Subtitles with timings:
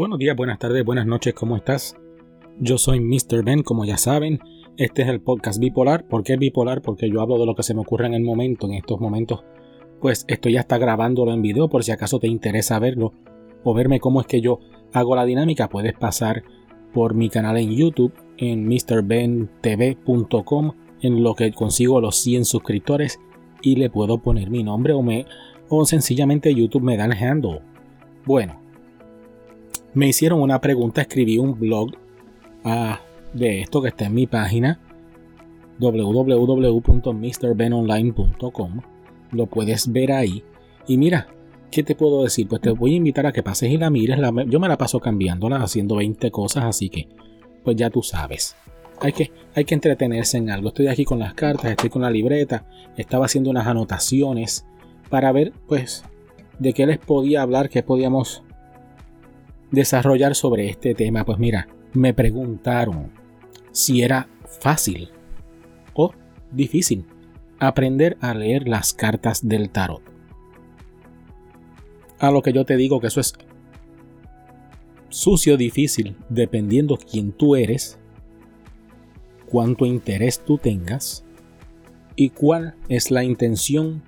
[0.00, 1.94] Buenos días, buenas tardes, buenas noches, ¿cómo estás?
[2.58, 3.44] Yo soy Mr.
[3.44, 4.40] Ben, como ya saben.
[4.78, 6.08] Este es el podcast bipolar.
[6.08, 6.80] ¿Por qué bipolar?
[6.80, 9.44] Porque yo hablo de lo que se me ocurre en el momento, en estos momentos.
[10.00, 13.12] Pues esto ya está grabándolo en video por si acaso te interesa verlo
[13.62, 14.60] o verme cómo es que yo
[14.94, 15.68] hago la dinámica.
[15.68, 16.44] Puedes pasar
[16.94, 20.72] por mi canal en YouTube en mrbentv.com
[21.02, 23.20] en lo que consigo los 100 suscriptores
[23.60, 25.26] y le puedo poner mi nombre o me
[25.68, 27.60] o sencillamente YouTube me da el handle.
[28.24, 28.59] Bueno,
[29.94, 31.92] me hicieron una pregunta, escribí un blog
[32.64, 33.00] ah,
[33.32, 34.80] de esto que está en mi página
[35.80, 38.80] www.mrbenonline.com.
[39.32, 40.44] Lo puedes ver ahí.
[40.86, 41.28] Y mira,
[41.70, 42.46] ¿qué te puedo decir?
[42.48, 44.18] Pues te voy a invitar a que pases y la mires.
[44.46, 47.08] yo me la paso cambiándola, haciendo 20 cosas, así que,
[47.64, 48.56] pues ya tú sabes.
[49.00, 50.68] Hay que, hay que entretenerse en algo.
[50.68, 54.66] Estoy aquí con las cartas, estoy con la libreta, estaba haciendo unas anotaciones
[55.08, 56.04] para ver, pues,
[56.58, 58.42] de qué les podía hablar, qué podíamos
[59.70, 61.24] desarrollar sobre este tema?
[61.24, 63.12] Pues mira, me preguntaron
[63.72, 64.28] si era
[64.60, 65.10] fácil
[65.94, 66.12] o
[66.50, 67.06] difícil
[67.58, 70.02] aprender a leer las cartas del tarot.
[72.18, 73.34] A lo que yo te digo que eso es
[75.08, 77.98] sucio difícil dependiendo quién tú eres,
[79.46, 81.24] cuánto interés tú tengas
[82.16, 84.02] y cuál es la intención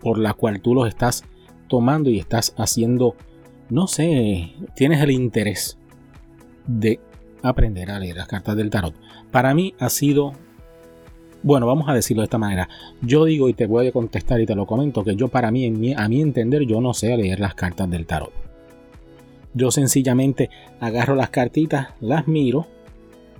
[0.00, 1.24] por la cual tú los estás
[1.68, 3.16] tomando y estás haciendo
[3.70, 5.78] no sé, tienes el interés
[6.66, 7.00] de
[7.42, 8.94] aprender a leer las cartas del tarot.
[9.30, 10.32] Para mí ha sido,
[11.42, 12.68] bueno, vamos a decirlo de esta manera.
[13.00, 15.94] Yo digo y te voy a contestar y te lo comento que yo para mí,
[15.94, 18.32] a mi entender, yo no sé leer las cartas del tarot.
[19.54, 22.66] Yo sencillamente agarro las cartitas, las miro,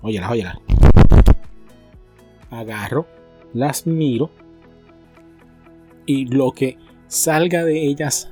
[0.02, 0.56] óyelas, óyelas.
[2.50, 3.06] Agarro,
[3.52, 4.30] las miro
[6.06, 8.30] y lo que salga de ellas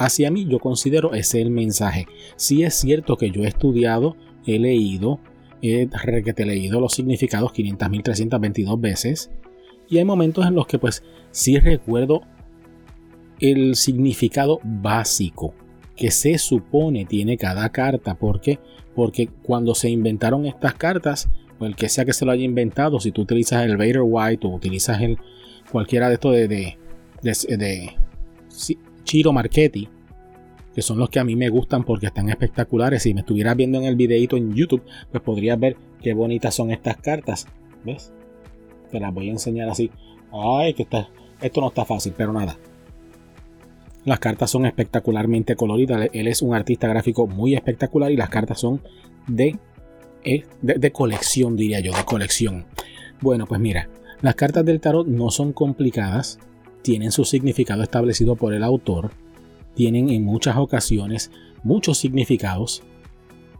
[0.00, 2.06] hacia mí, yo considero ese el mensaje.
[2.36, 5.20] Si es cierto que yo he estudiado, he leído,
[5.60, 5.88] he
[6.44, 9.30] leído los significados 500.322 veces.
[9.88, 12.22] Y hay momentos en los que pues sí recuerdo
[13.40, 15.54] el significado básico
[15.96, 18.14] que se supone tiene cada carta.
[18.14, 18.58] ¿Por qué?
[18.94, 23.00] Porque cuando se inventaron estas cartas, o el que sea que se lo haya inventado,
[23.00, 25.18] si tú utilizas el Vader White o utilizas el,
[25.70, 26.76] cualquiera de estos de, de,
[27.22, 27.96] de
[29.04, 29.88] Chiro Marchetti,
[30.74, 33.02] que son los que a mí me gustan porque están espectaculares.
[33.02, 36.70] Si me estuvieras viendo en el videito en YouTube, pues podrías ver qué bonitas son
[36.70, 37.46] estas cartas.
[37.84, 38.12] ¿Ves?
[38.90, 39.90] Te las voy a enseñar así.
[40.32, 41.08] Ay, que está,
[41.40, 42.56] esto no está fácil, pero nada.
[44.04, 46.08] Las cartas son espectacularmente coloridas.
[46.12, 48.80] Él es un artista gráfico muy espectacular y las cartas son
[49.26, 49.58] de,
[50.24, 52.64] eh, de, de colección, diría yo, de colección.
[53.20, 53.88] Bueno, pues mira,
[54.22, 56.38] las cartas del tarot no son complicadas
[56.82, 59.10] tienen su significado establecido por el autor,
[59.74, 61.30] tienen en muchas ocasiones
[61.62, 62.82] muchos significados,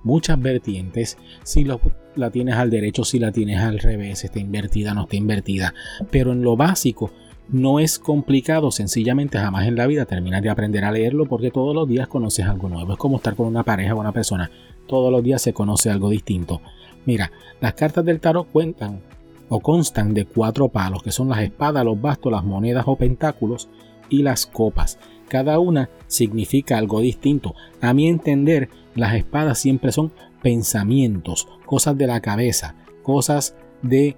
[0.02, 5.02] muchas vertientes, si la tienes al derecho, si la tienes al revés, está invertida, no
[5.02, 5.74] está invertida,
[6.10, 7.10] pero en lo básico
[7.48, 11.74] no es complicado, sencillamente jamás en la vida terminas de aprender a leerlo porque todos
[11.74, 14.50] los días conoces algo nuevo, es como estar con una pareja o una persona,
[14.86, 16.60] todos los días se conoce algo distinto.
[17.06, 19.00] Mira, las cartas del tarot cuentan
[19.48, 23.68] o constan de cuatro palos, que son las espadas, los bastos, las monedas o pentáculos
[24.08, 24.98] y las copas.
[25.30, 27.54] Cada una significa algo distinto.
[27.80, 32.74] A mi entender, las espadas siempre son pensamientos, cosas de la cabeza,
[33.04, 34.16] cosas de,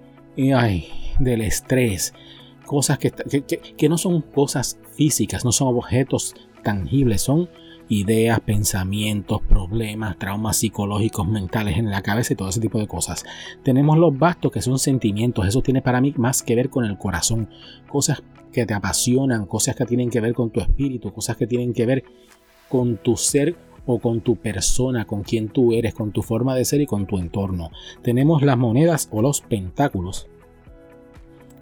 [0.55, 0.87] ay,
[1.19, 2.15] del estrés,
[2.65, 7.47] cosas que, que no son cosas físicas, no son objetos tangibles, son
[7.89, 13.25] ideas, pensamientos, problemas, traumas psicológicos, mentales en la cabeza y todo ese tipo de cosas.
[13.63, 16.97] Tenemos los bastos que son sentimientos, eso tiene para mí más que ver con el
[16.97, 17.49] corazón,
[17.87, 21.73] cosas que te apasionan, cosas que tienen que ver con tu espíritu, cosas que tienen
[21.73, 22.03] que ver
[22.69, 23.55] con tu ser
[23.85, 27.05] o con tu persona, con quien tú eres, con tu forma de ser y con
[27.05, 27.71] tu entorno.
[28.01, 30.27] Tenemos las monedas o los pentáculos,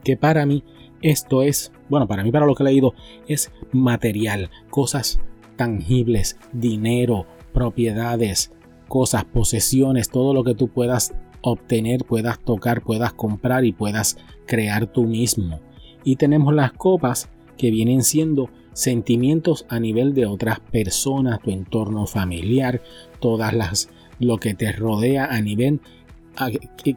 [0.03, 0.64] que para mí
[1.02, 2.94] esto es, bueno, para mí para lo que he leído
[3.28, 5.20] es material, cosas
[5.61, 8.52] tangibles, dinero, propiedades,
[8.87, 14.17] cosas, posesiones, todo lo que tú puedas obtener, puedas tocar, puedas comprar y puedas
[14.47, 15.59] crear tú mismo.
[16.03, 17.29] Y tenemos las copas
[17.59, 22.81] que vienen siendo sentimientos a nivel de otras personas, tu entorno familiar,
[23.19, 25.79] todas las lo que te rodea a nivel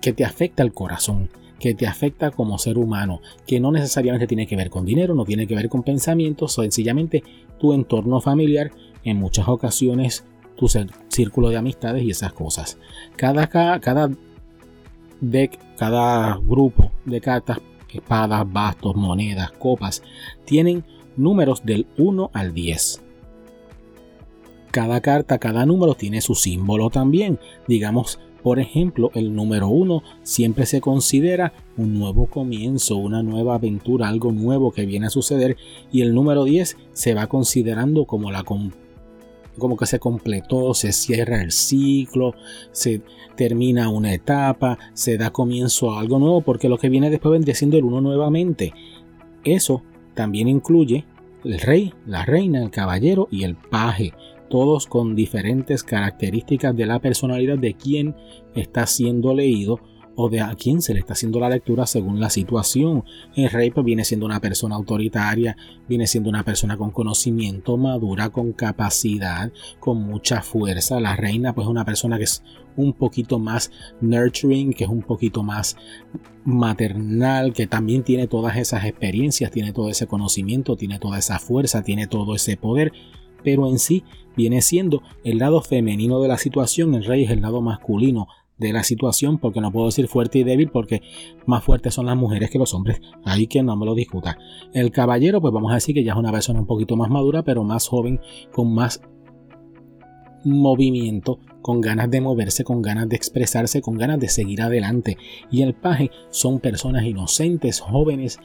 [0.00, 1.28] que te afecta el corazón,
[1.64, 5.25] que te afecta como ser humano, que no necesariamente tiene que ver con dinero, no
[5.25, 7.25] tiene que ver con pensamientos, sencillamente
[7.58, 8.70] tu entorno familiar,
[9.02, 10.26] en muchas ocasiones
[10.56, 10.69] tu
[11.08, 12.76] círculo de amistades y esas cosas.
[13.16, 14.11] Cada, cada,
[15.22, 20.02] deck, cada grupo de cartas, espadas, bastos, monedas, copas,
[20.44, 20.84] tienen
[21.17, 23.02] números del 1 al 10.
[24.70, 27.38] cada carta, cada número tiene su símbolo también.
[27.67, 34.06] Digamos, por ejemplo, el número 1 siempre se considera un nuevo comienzo, una nueva aventura,
[34.06, 35.56] algo nuevo que viene a suceder.
[35.91, 41.41] Y el número 10 se va considerando como la como que se completó, se cierra
[41.41, 42.35] el ciclo,
[42.70, 43.00] se
[43.35, 47.55] termina una etapa, se da comienzo a algo nuevo, porque lo que viene después vendría
[47.55, 48.75] siendo el uno nuevamente.
[49.43, 49.82] Eso
[50.12, 51.06] también incluye
[51.44, 54.12] el rey, la reina, el caballero y el paje,
[54.55, 58.15] todos con diferentes características de la personalidad de quien
[58.55, 59.81] está siendo leído
[60.15, 63.03] o de a quién se le está haciendo la lectura según la situación.
[63.35, 65.56] El rey viene siendo una persona autoritaria,
[65.89, 71.01] viene siendo una persona con conocimiento, madura, con capacidad, con mucha fuerza.
[71.01, 72.45] La reina pues es una persona que es
[72.77, 75.77] un poquito más nurturing, que es un poquito más
[76.45, 81.83] maternal, que también tiene todas esas experiencias, tiene todo ese conocimiento, tiene toda esa fuerza,
[81.83, 82.93] tiene todo ese poder,
[83.44, 84.02] pero en sí
[84.37, 88.26] viene siendo el lado femenino de la situación, el rey es el lado masculino
[88.58, 91.02] de la situación, porque no puedo decir fuerte y débil, porque
[91.46, 94.38] más fuertes son las mujeres que los hombres, ahí que no me lo discuta.
[94.73, 97.43] El caballero, pues vamos a decir que ya es una persona un poquito más madura,
[97.43, 98.20] pero más joven,
[98.52, 99.00] con más
[100.44, 105.17] movimiento, con ganas de moverse, con ganas de expresarse, con ganas de seguir adelante.
[105.50, 108.38] Y el paje son personas inocentes, jóvenes,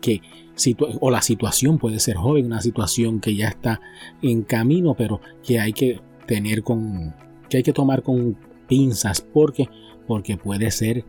[0.00, 0.22] que
[1.00, 3.80] o la situación puede ser joven, una situación que ya está
[4.20, 7.14] en camino, pero que hay que tener con,
[7.48, 8.36] que hay que tomar con
[8.68, 9.68] pinzas porque
[10.06, 11.04] porque puede ser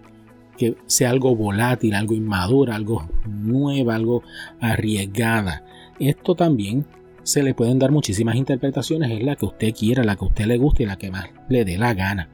[0.57, 4.21] que sea algo volátil, algo inmaduro, algo nueva, algo
[4.59, 5.65] arriesgada.
[5.99, 6.85] Esto también
[7.23, 10.57] se le pueden dar muchísimas interpretaciones, es la que usted quiera, la que usted le
[10.57, 12.29] guste y la que más le dé la gana.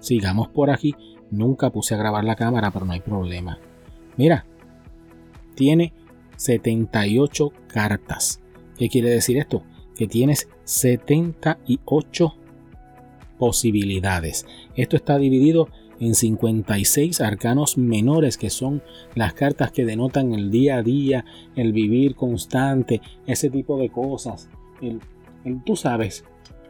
[0.00, 0.94] Sigamos por aquí.
[1.30, 3.58] Nunca puse a grabar la cámara, pero no hay problema.
[4.16, 4.46] Mira,
[5.54, 5.92] tiene
[6.36, 8.40] 78 cartas.
[8.78, 9.62] ¿Qué quiere decir esto?
[9.96, 12.34] Que tienes 78
[13.38, 14.46] posibilidades.
[14.76, 15.68] Esto está dividido
[16.00, 18.82] en 56 arcanos menores, que son
[19.14, 21.24] las cartas que denotan el día a día,
[21.56, 24.48] el vivir constante, ese tipo de cosas.
[24.80, 25.00] El,
[25.64, 26.24] tú sabes,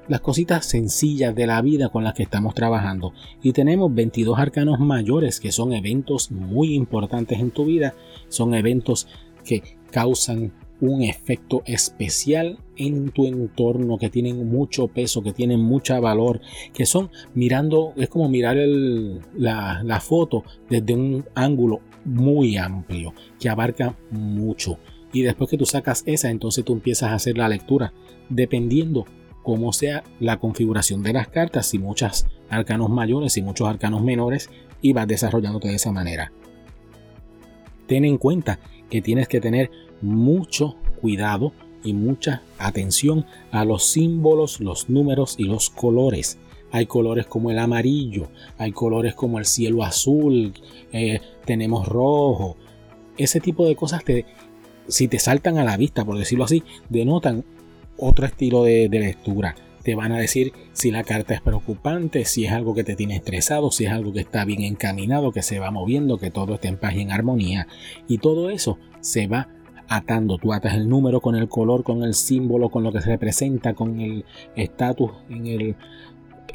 [0.08, 3.12] las cositas sencillas de la vida con las que estamos trabajando.
[3.42, 7.94] Y tenemos 22 arcanos mayores, que son eventos muy importantes en tu vida,
[8.28, 9.08] son eventos
[9.44, 16.00] que causan un efecto especial en tu entorno, que tienen mucho peso, que tienen mucha
[16.00, 16.40] valor,
[16.74, 23.48] que son mirando, es como mirar la, la foto desde un ángulo muy amplio, que
[23.48, 24.78] abarca mucho.
[25.12, 27.92] Y después que tú sacas esa, entonces tú empiezas a hacer la lectura,
[28.28, 29.06] dependiendo
[29.44, 34.50] cómo sea la configuración de las cartas, si muchas arcanos mayores y muchos arcanos menores,
[34.82, 36.32] y vas desarrollándote de esa manera.
[37.86, 38.58] Ten en cuenta
[38.90, 39.70] que tienes que tener
[40.00, 41.52] mucho cuidado
[41.84, 46.38] y mucha atención a los símbolos, los números y los colores.
[46.72, 50.54] Hay colores como el amarillo, hay colores como el cielo azul,
[50.92, 52.56] eh, tenemos rojo.
[53.16, 54.24] Ese tipo de cosas, te,
[54.88, 57.44] si te saltan a la vista, por decirlo así, denotan
[57.98, 62.52] otro estilo de, lectura te van a decir si la carta es preocupante, si es
[62.52, 65.70] algo que te tiene estresado, si es algo que está bien encaminado, que se va
[65.70, 67.66] moviendo, que todo está en paz y en armonía.
[68.08, 69.48] Y todo eso se va
[69.88, 70.38] atando.
[70.38, 73.74] Tú atas el número con el color, con el símbolo, con lo que se representa,
[73.74, 74.24] con el
[74.56, 75.76] estatus en el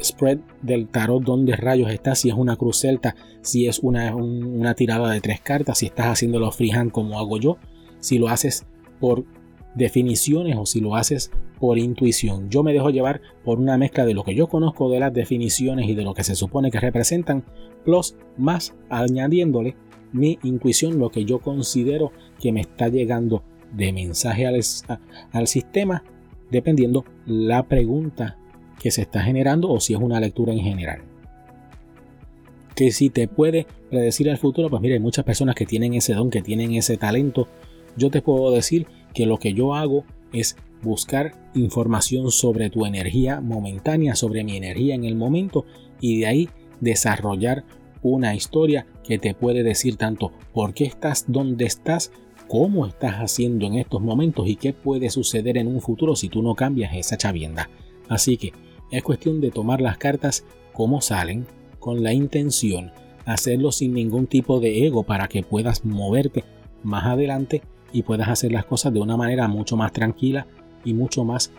[0.01, 4.73] spread del tarot, donde rayos está, si es una cruz celta, si es una, una
[4.73, 7.57] tirada de tres cartas, si estás haciendo los freehand como hago yo,
[7.99, 8.65] si lo haces
[8.99, 9.25] por
[9.75, 12.49] definiciones o si lo haces por intuición.
[12.49, 15.89] Yo me dejo llevar por una mezcla de lo que yo conozco de las definiciones
[15.89, 17.43] y de lo que se supone que representan,
[17.83, 19.75] plus más añadiéndole
[20.11, 26.03] mi intuición, lo que yo considero que me está llegando de mensaje al, sistema,
[26.49, 28.37] dependiendo la pregunta
[28.79, 31.01] que se está generando o si es una lectura en general.
[32.75, 36.13] Que si te puede predecir el futuro, pues mira, hay muchas personas que tienen ese
[36.13, 37.47] don, que tienen ese talento.
[37.97, 38.87] Yo te puedo decir
[39.19, 44.95] que lo que yo hago es buscar información sobre tu energía momentánea, sobre mi energía
[44.95, 45.65] en el momento
[45.99, 46.49] y de ahí
[46.79, 47.65] desarrollar
[48.01, 52.13] una historia que te puede decir tanto por qué estás donde estás,
[52.47, 56.41] cómo estás haciendo en estos momentos y qué puede suceder en un futuro si tú
[56.41, 57.69] no cambias esa chavienda.
[58.07, 58.53] Así que
[58.89, 61.45] es cuestión de tomar las cartas como salen,
[61.81, 62.93] con la intención,
[63.25, 66.45] hacerlo sin ningún tipo de ego para que puedas moverte
[66.83, 70.47] más adelante y puedas hacer las cosas de una manera mucho más tranquila
[70.83, 71.51] y mucho más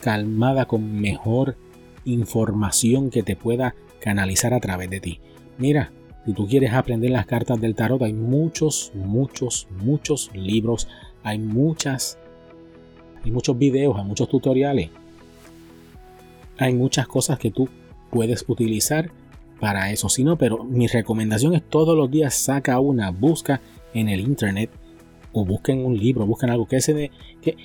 [0.00, 1.56] calmada con mejor
[2.04, 5.20] información que te pueda canalizar a través de ti.
[5.58, 5.92] Mira,
[6.26, 10.88] si tú quieres aprender las cartas del tarot, hay muchos, muchos, muchos libros,
[11.22, 12.18] hay muchas
[13.24, 14.90] hay muchos videos, hay muchos tutoriales.
[16.58, 17.68] Hay muchas cosas que tú
[18.10, 19.10] puedes utilizar
[19.60, 20.08] para eso.
[20.10, 23.62] Si no, pero mi recomendación es todos los días saca una, busca
[23.94, 24.70] en el internet
[25.34, 27.10] o busquen un libro, busquen algo que se de
[27.42, 27.56] que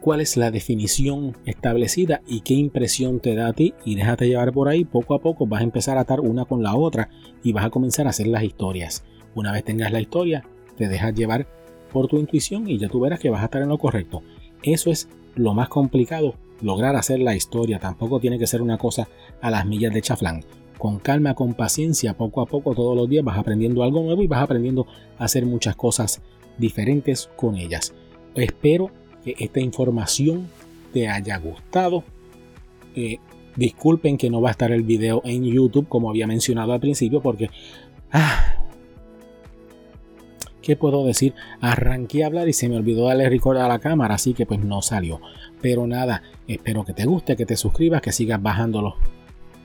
[0.00, 4.52] cuál es la definición establecida y qué impresión te da a ti y déjate llevar
[4.52, 7.10] por ahí, poco a poco vas a empezar a atar una con la otra
[7.42, 9.04] y vas a comenzar a hacer las historias.
[9.34, 10.44] Una vez tengas la historia,
[10.76, 11.48] te dejas llevar
[11.92, 14.22] por tu intuición y ya tú verás que vas a estar en lo correcto.
[14.62, 17.78] Eso es lo más complicado, lograr hacer la historia.
[17.78, 19.08] Tampoco tiene que ser una cosa
[19.40, 20.44] a las millas de chaflán.
[20.78, 24.26] Con calma, con paciencia, poco a poco, todos los días vas aprendiendo algo nuevo y
[24.26, 24.86] vas aprendiendo
[25.18, 26.22] a hacer muchas cosas
[26.58, 27.94] diferentes con ellas.
[28.34, 28.90] Espero
[29.24, 30.48] que esta información
[30.92, 32.04] te haya gustado.
[32.94, 33.18] Eh,
[33.56, 37.20] disculpen que no va a estar el video en YouTube como había mencionado al principio
[37.20, 37.50] porque...
[38.12, 38.52] Ah,
[40.62, 41.32] ¿Qué puedo decir?
[41.60, 44.58] Arranqué a hablar y se me olvidó darle record a la cámara, así que pues
[44.58, 45.20] no salió.
[45.62, 48.94] Pero nada, espero que te guste, que te suscribas, que sigas bajando los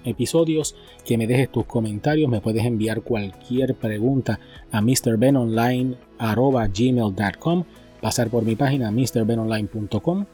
[0.03, 4.39] episodios, que me dejes tus comentarios, me puedes enviar cualquier pregunta
[4.71, 7.63] a mrbenonline.gmail.com
[8.01, 10.25] pasar por mi página mrbenonline.com,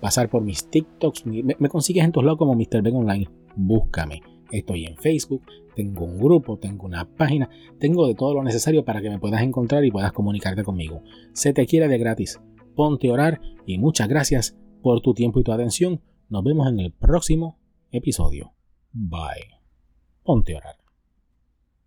[0.00, 2.82] pasar por mis TikToks, me, consigues en todos lados como Mr.
[2.82, 4.22] Ben Online, búscame.
[4.50, 5.42] Estoy en Facebook,
[5.74, 9.42] tengo un grupo, tengo una página, tengo de todo lo necesario para que me puedas
[9.42, 11.02] encontrar y puedas comunicarte conmigo.
[11.32, 12.40] Se te quiere de gratis.
[12.74, 16.02] Ponte a orar y muchas gracias por tu tiempo y tu atención.
[16.28, 17.58] Nos vemos en el próximo
[17.90, 18.52] episodio.
[18.92, 19.48] Bye.
[20.22, 20.81] Ponte a.